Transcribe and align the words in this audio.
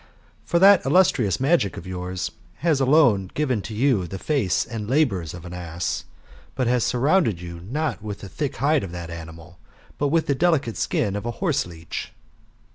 For 0.43 0.57
that 0.57 0.83
illus 0.83 1.11
trious 1.11 1.39
magic 1.39 1.77
of 1.77 1.85
yours 1.85 2.31
has 2.65 2.81
alone 2.81 3.29
given 3.35 3.61
to 3.61 3.75
you 3.75 4.07
the 4.07 4.17
face 4.17 4.65
and 4.65 4.87
the 4.87 4.91
labburs 4.95 5.35
of 5.35 5.45
an 5.45 5.53
ass, 5.53 6.05
but 6.55 6.65
has 6.65 6.83
surrounded 6.83 7.39
you 7.39 7.59
not 7.59 8.01
with 8.01 8.21
the 8.21 8.27
thick 8.27 8.55
hide 8.55 8.81
6f 8.81 8.89
that 8.93 9.11
animal, 9.11 9.59
but 9.99 10.07
with 10.07 10.25
the 10.25 10.33
delicate 10.33 10.75
skin 10.77 11.15
of 11.15 11.27
a 11.27 11.37
horse 11.37 11.67
leech. 11.67 12.13